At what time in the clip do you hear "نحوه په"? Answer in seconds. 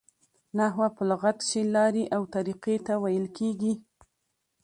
0.57-1.03